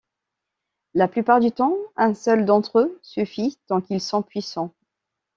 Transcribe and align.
La 0.95 1.07
plupart 1.07 1.39
du 1.39 1.51
temps, 1.51 1.75
un 1.95 2.15
seul 2.15 2.43
d’entre 2.43 2.79
eux 2.79 2.99
suffit, 3.03 3.59
tant 3.67 3.83
ils 3.91 4.01
sont 4.01 4.23
puissants. 4.23 4.73